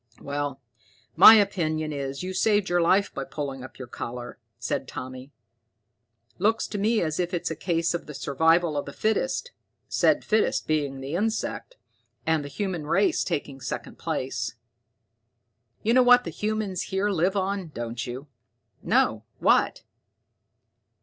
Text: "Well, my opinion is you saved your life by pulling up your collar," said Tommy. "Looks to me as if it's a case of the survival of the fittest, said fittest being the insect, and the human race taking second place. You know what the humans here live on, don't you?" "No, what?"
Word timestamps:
"Well, 0.19 0.59
my 1.15 1.35
opinion 1.35 1.93
is 1.93 2.23
you 2.23 2.33
saved 2.33 2.69
your 2.69 2.81
life 2.81 3.13
by 3.13 3.23
pulling 3.23 3.63
up 3.63 3.77
your 3.77 3.87
collar," 3.87 4.39
said 4.57 4.87
Tommy. 4.87 5.31
"Looks 6.39 6.65
to 6.69 6.79
me 6.79 7.01
as 7.01 7.19
if 7.19 7.35
it's 7.35 7.51
a 7.51 7.55
case 7.55 7.93
of 7.93 8.07
the 8.07 8.15
survival 8.15 8.75
of 8.75 8.87
the 8.87 8.93
fittest, 8.93 9.51
said 9.87 10.25
fittest 10.25 10.65
being 10.65 11.01
the 11.01 11.13
insect, 11.13 11.75
and 12.25 12.43
the 12.43 12.47
human 12.49 12.87
race 12.87 13.23
taking 13.23 13.61
second 13.61 13.99
place. 13.99 14.55
You 15.83 15.93
know 15.93 16.01
what 16.01 16.23
the 16.23 16.31
humans 16.31 16.81
here 16.89 17.09
live 17.11 17.35
on, 17.35 17.67
don't 17.67 18.07
you?" 18.07 18.25
"No, 18.81 19.23
what?" 19.37 19.83